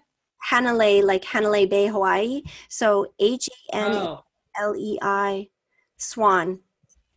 [0.50, 2.42] Hanalei, like Hanalei Bay, Hawaii.
[2.68, 3.92] So H A N
[4.60, 5.48] L E I
[5.96, 6.60] Swan,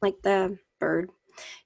[0.01, 1.09] like the bird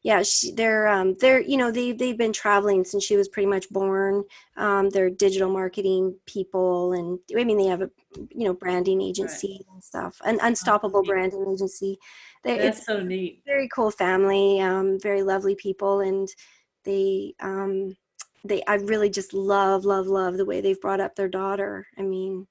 [0.01, 3.47] yeah, she, they're um, they're you know they they've been traveling since she was pretty
[3.47, 4.23] much born.
[4.57, 7.89] Um, they're digital marketing people, and I mean they have a
[8.29, 9.73] you know branding agency right.
[9.73, 11.97] and stuff, an unstoppable branding agency.
[12.45, 13.41] That's it's so neat.
[13.45, 16.29] Very cool family, um, very lovely people, and
[16.83, 17.97] they um,
[18.43, 21.87] they I really just love love love the way they've brought up their daughter.
[21.97, 22.47] I mean.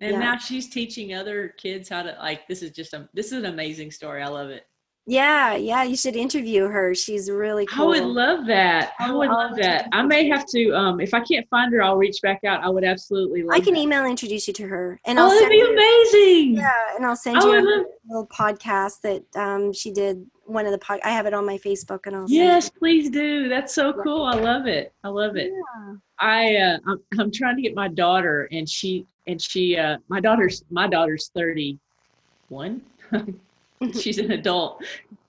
[0.00, 0.18] And yeah.
[0.18, 2.46] now she's teaching other kids how to like.
[2.46, 3.08] This is just a.
[3.14, 4.22] This is an amazing story.
[4.22, 4.66] I love it.
[5.08, 6.92] Yeah, yeah, you should interview her.
[6.92, 7.84] She's really cool.
[7.84, 8.92] I would love that.
[8.98, 9.86] I would love that.
[9.92, 12.64] I may have to um if I can't find her, I'll reach back out.
[12.64, 13.80] I would absolutely love I can that.
[13.80, 15.00] email introduce you to her.
[15.06, 16.56] And oh, I'll that'd be you, amazing.
[16.56, 20.72] Yeah, and I'll send you a love- little podcast that um she did one of
[20.72, 23.48] the pod I have it on my Facebook and I'll Yes, please do.
[23.48, 24.24] That's so cool.
[24.24, 24.92] I love it.
[25.04, 25.52] I love it.
[25.52, 25.94] Yeah.
[26.18, 30.18] I uh I'm, I'm trying to get my daughter and she and she uh my
[30.18, 32.82] daughter's my daughter's 31
[34.00, 34.82] she's an adult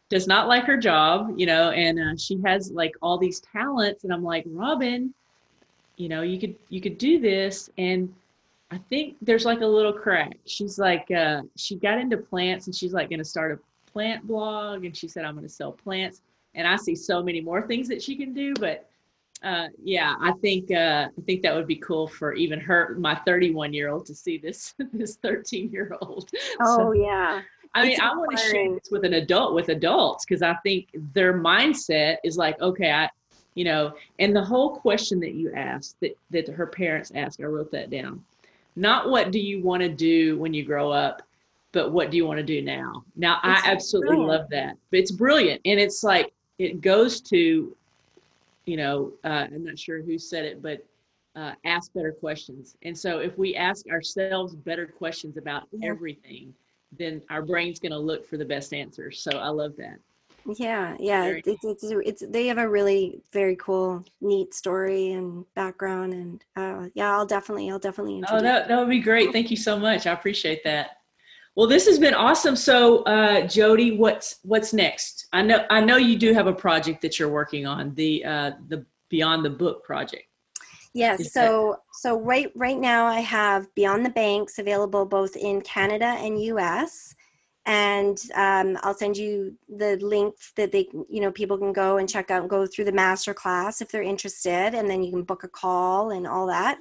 [0.10, 4.04] does not like her job you know and uh, she has like all these talents
[4.04, 5.14] and i'm like robin
[5.98, 8.14] you know you could you could do this and
[8.72, 12.76] i think there's like a little crack she's like uh, she got into plants and
[12.76, 15.72] she's like going to start a plant blog and she said i'm going to sell
[15.72, 16.22] plants
[16.58, 18.54] and I see so many more things that she can do.
[18.56, 18.90] But
[19.44, 23.16] uh, yeah, I think uh, I think that would be cool for even her, my
[23.16, 26.30] 31 year old, to see this this 13 year old.
[26.60, 27.42] Oh so, yeah.
[27.74, 30.88] I mean, I want to share this with an adult with adults because I think
[31.14, 33.10] their mindset is like, okay, I,
[33.56, 37.46] you know, and the whole question that you asked that that her parents asked, I
[37.46, 38.24] wrote that down.
[38.76, 41.24] Not what do you want to do when you grow up,
[41.72, 43.04] but what do you want to do now?
[43.16, 44.30] Now, it's I absolutely brilliant.
[44.30, 44.78] love that.
[44.92, 47.76] But It's brilliant, and it's like it goes to,
[48.66, 50.86] you know, uh, I'm not sure who said it, but
[51.36, 52.76] uh, ask better questions.
[52.84, 55.90] And so, if we ask ourselves better questions about yeah.
[55.90, 56.54] everything,
[56.92, 59.22] then our brain's going to look for the best answers.
[59.22, 60.00] So, I love that.
[60.56, 65.44] Yeah, yeah, it's, it's, it's it's they have a really very cool, neat story and
[65.56, 68.24] background, and uh, yeah, I'll definitely, I'll definitely.
[68.30, 69.34] Oh, that that would be great.
[69.34, 70.08] Thank you so much.
[70.08, 70.92] I appreciate that.
[71.56, 72.56] Well, this has been awesome.
[72.56, 75.28] So, uh, Jody, what's what's next?
[75.34, 78.52] I know I know you do have a project that you're working on the uh,
[78.70, 80.26] the Beyond the Book project.
[80.98, 81.32] Yes.
[81.32, 86.42] So so right right now I have Beyond the Banks available both in Canada and
[86.44, 87.16] U.S.
[87.66, 92.08] And um, I'll send you the links that they, you know, people can go and
[92.08, 95.24] check out and go through the master class if they're interested, and then you can
[95.24, 96.78] book a call and all that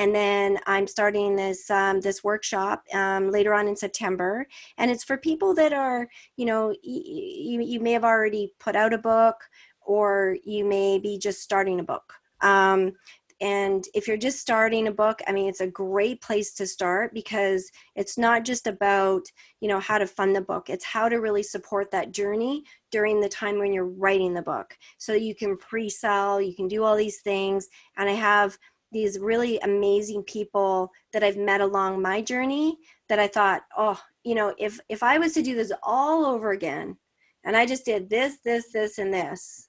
[0.00, 4.46] and then I'm starting this um, this workshop um, later on in September,
[4.78, 8.94] and it's for people that are, you know, you, you may have already put out
[8.94, 9.36] a book,
[9.82, 12.14] or you may be just starting a book.
[12.40, 12.92] Um,
[13.40, 17.14] and if you're just starting a book, I mean, it's a great place to start
[17.14, 19.22] because it's not just about,
[19.60, 20.68] you know, how to fund the book.
[20.68, 24.76] It's how to really support that journey during the time when you're writing the book.
[24.98, 27.68] So you can pre-sell, you can do all these things.
[27.96, 28.58] And I have
[28.92, 32.76] these really amazing people that I've met along my journey
[33.08, 36.50] that I thought, oh, you know, if if I was to do this all over
[36.50, 36.96] again,
[37.44, 39.68] and I just did this, this, this, and this,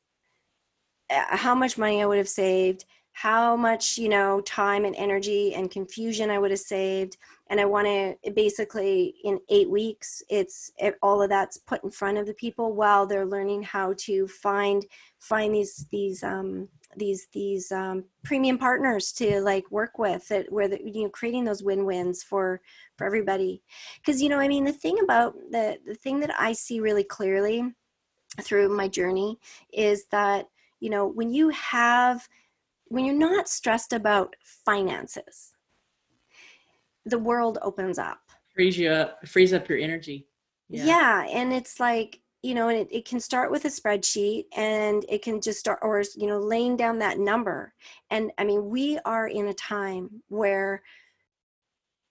[1.10, 2.84] uh, how much money I would have saved,
[3.14, 7.66] how much you know time and energy and confusion I would have saved, and I
[7.66, 12.26] want to basically in eight weeks, it's it, all of that's put in front of
[12.26, 14.86] the people while they're learning how to find
[15.20, 20.68] find these these um, these these um, premium partners to like work with that where
[20.68, 22.62] the, you know creating those win-wins for
[22.98, 23.62] for everybody.
[23.98, 27.04] Because you know i mean the thing about the the thing that i see really
[27.04, 27.64] clearly
[28.40, 29.40] through my journey
[29.74, 30.48] is that
[30.80, 32.28] you know when you have
[32.92, 35.54] when you're not stressed about finances
[37.06, 38.20] the world opens up
[38.54, 40.28] frees you up frees up your energy
[40.70, 44.46] yeah, yeah and it's like you know, and it, it can start with a spreadsheet
[44.56, 47.74] and it can just start, or, you know, laying down that number.
[48.10, 50.82] And I mean, we are in a time where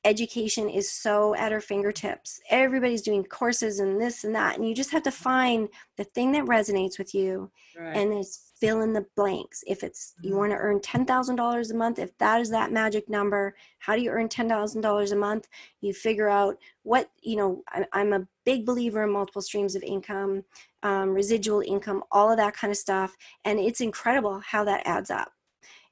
[0.04, 2.40] education is so at our fingertips.
[2.48, 4.56] Everybody's doing courses and this and that.
[4.56, 7.96] And you just have to find the thing that resonates with you right.
[7.96, 9.64] and it's fill in the blanks.
[9.66, 10.38] If it's you mm-hmm.
[10.38, 14.10] want to earn $10,000 a month, if that is that magic number, how do you
[14.10, 15.48] earn $10,000 a month?
[15.80, 20.44] You figure out what, you know, I'm a big believer in multiple streams of income,
[20.82, 23.16] um, residual income, all of that kind of stuff.
[23.44, 25.32] And it's incredible how that adds up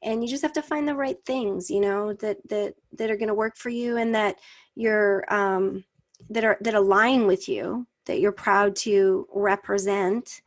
[0.03, 3.17] and you just have to find the right things you know that that that are
[3.17, 4.37] going to work for you and that
[4.77, 5.85] you're um
[6.31, 10.41] that are that align with you that you're proud to represent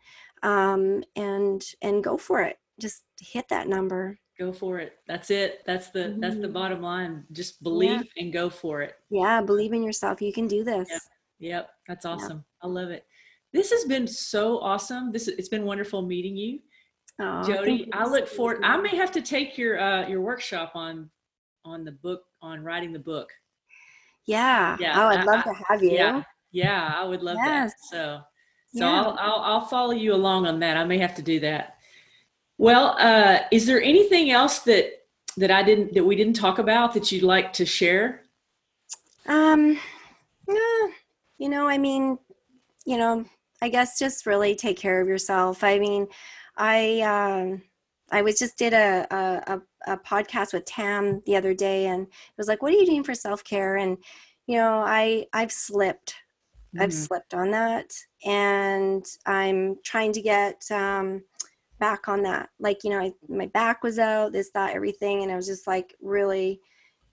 [0.44, 5.62] um and and go for it just hit that number go for it that's it
[5.66, 6.20] that's the mm-hmm.
[6.20, 6.54] that's the mm-hmm.
[6.54, 8.24] bottom line just believe yeah.
[8.24, 11.02] and go for it yeah believe in yourself you can do this yep,
[11.40, 11.70] yep.
[11.88, 12.46] that's awesome yep.
[12.64, 13.06] i love it
[13.54, 16.60] this has been so awesome this it's been wonderful meeting you
[17.20, 18.62] Oh, Jody, I look forward.
[18.64, 21.10] I may have to take your uh, your workshop on
[21.64, 23.30] on the book on writing the book.
[24.26, 24.78] Yeah.
[24.80, 25.00] Yeah.
[25.00, 25.92] Oh, I'd I, love to have you.
[25.92, 26.24] Yeah.
[26.54, 27.72] Yeah, I would love yes.
[27.72, 27.78] that.
[27.92, 28.22] So,
[28.74, 29.02] so yeah.
[29.02, 30.78] I'll, I'll I'll follow you along on that.
[30.78, 31.78] I may have to do that.
[32.58, 35.06] Well, uh, is there anything else that
[35.38, 38.24] that I didn't that we didn't talk about that you'd like to share?
[39.28, 39.80] Um,
[40.48, 40.88] yeah,
[41.38, 42.18] you know, I mean,
[42.86, 43.26] you know,
[43.62, 45.64] I guess just really take care of yourself.
[45.64, 46.08] I mean,
[46.58, 47.62] I um,
[48.12, 52.38] I was just did a, a a podcast with Tam the other day, and it
[52.38, 53.98] was like, "What are you doing for self care?" And
[54.48, 56.16] you know, I I've slipped,
[56.76, 56.82] mm-hmm.
[56.82, 57.92] I've slipped on that,
[58.26, 61.24] and I'm trying to get um,
[61.80, 62.50] back on that.
[62.60, 65.68] Like you know, I, my back was out, this, that, everything, and I was just
[65.68, 66.60] like really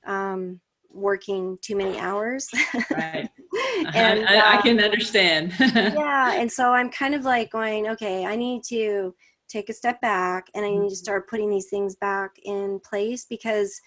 [0.06, 2.48] um, working too many hours.
[2.90, 3.28] right.
[3.94, 5.54] and I, I, I, can um, understand.
[5.60, 9.14] yeah, and so I'm kind of like going, okay, I need to
[9.48, 10.94] take a step back and I need to mm-hmm.
[10.94, 13.80] start putting these things back in place because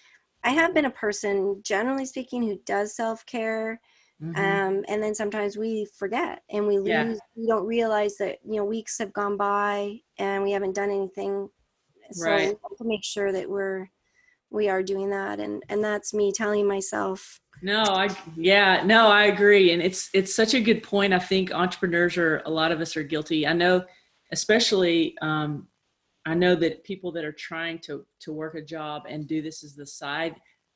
[0.44, 3.80] I have been a person, generally speaking, who does self care.
[4.22, 4.36] Mm-hmm.
[4.36, 7.16] Um, and then sometimes we forget and we lose, yeah.
[7.36, 11.50] we don't realize that, you know, weeks have gone by and we haven't done anything.
[12.12, 12.40] So right.
[12.40, 13.90] we have to make sure that we're,
[14.52, 15.40] we are doing that.
[15.40, 19.72] And, and that's me telling myself, no, I yeah, no, I agree.
[19.72, 21.14] And it's it's such a good point.
[21.14, 23.46] I think entrepreneurs are a lot of us are guilty.
[23.46, 23.84] I know
[24.32, 25.68] especially um,
[26.26, 29.64] I know that people that are trying to to work a job and do this
[29.64, 30.36] as the side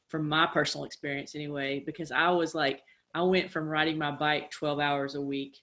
[0.09, 2.83] from my personal experience anyway, because I was like
[3.15, 5.61] I went from riding my bike 12 hours a week,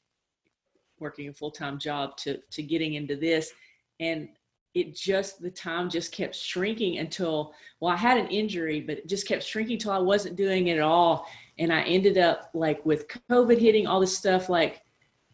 [0.98, 3.52] working a full-time job to to getting into this.
[4.00, 4.30] And
[4.74, 9.06] it just the time just kept shrinking until well i had an injury but it
[9.06, 11.26] just kept shrinking until i wasn't doing it at all
[11.58, 14.80] and i ended up like with covid hitting all this stuff like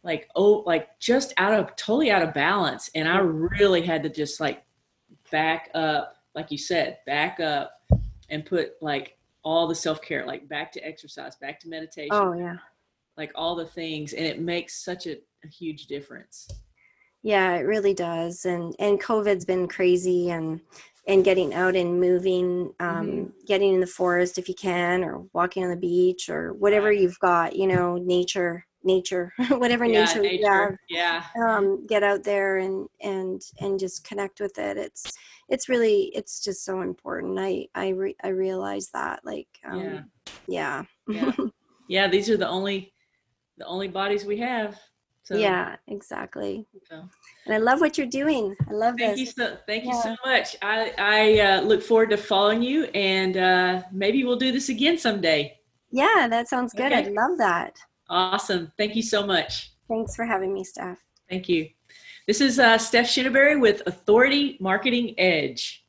[0.02, 4.08] like oh like just out of totally out of balance and i really had to
[4.08, 4.64] just like
[5.30, 7.80] back up like you said back up
[8.30, 12.56] and put like all the self-care like back to exercise back to meditation oh yeah
[13.16, 15.12] like all the things and it makes such a,
[15.44, 16.48] a huge difference
[17.22, 18.44] yeah, it really does.
[18.44, 20.60] And and COVID's been crazy and
[21.06, 23.24] and getting out and moving, um, mm-hmm.
[23.46, 27.18] getting in the forest if you can, or walking on the beach, or whatever you've
[27.18, 30.76] got, you know, nature, nature, whatever yeah, nature, nature, have.
[30.88, 31.24] Yeah.
[31.42, 34.76] Um, get out there and and and just connect with it.
[34.76, 35.12] It's
[35.48, 37.38] it's really it's just so important.
[37.38, 39.20] I I re- I realize that.
[39.24, 40.02] Like, um, yeah.
[40.46, 40.82] Yeah.
[41.08, 41.32] yeah.
[41.88, 42.08] yeah.
[42.08, 42.92] These are the only
[43.58, 44.78] the only bodies we have.
[45.28, 46.66] So, yeah, exactly.
[46.88, 47.06] So.
[47.44, 48.56] And I love what you're doing.
[48.66, 49.20] I love thank this.
[49.20, 49.90] You so, thank yeah.
[49.90, 50.56] you so much.
[50.62, 54.96] I, I uh, look forward to following you and uh, maybe we'll do this again
[54.96, 55.58] someday.
[55.90, 56.92] Yeah, that sounds good.
[56.92, 57.08] Okay.
[57.08, 57.76] I love that.
[58.08, 58.72] Awesome.
[58.76, 59.72] Thank you so much.
[59.88, 60.98] Thanks for having me, Steph.
[61.28, 61.68] Thank you.
[62.26, 65.84] This is uh, Steph Shinneberry with Authority Marketing Edge.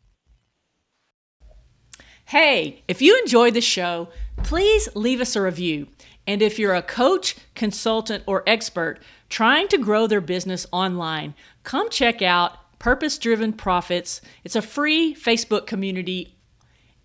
[2.26, 4.10] Hey, if you enjoyed the show,
[4.44, 5.88] please leave us a review.
[6.28, 9.00] And if you're a coach, consultant, or expert
[9.30, 14.22] trying to grow their business online, come check out Purpose Driven Profits.
[14.44, 16.38] It's a free Facebook community,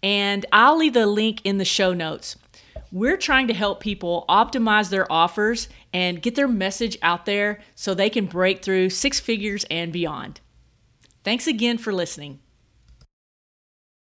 [0.03, 2.37] and I'll leave the link in the show notes.
[2.93, 7.95] We're trying to help people optimize their offers and get their message out there so
[7.95, 10.41] they can break through six figures and beyond.
[11.25, 12.41] Thanks again for listening.